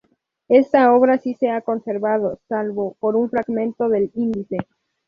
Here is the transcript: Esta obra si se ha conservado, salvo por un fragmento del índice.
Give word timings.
Esta 0.47 0.91
obra 0.95 1.19
si 1.19 1.35
se 1.35 1.51
ha 1.51 1.61
conservado, 1.61 2.39
salvo 2.47 2.95
por 2.99 3.15
un 3.15 3.29
fragmento 3.29 3.87
del 3.87 4.09
índice. 4.15 4.57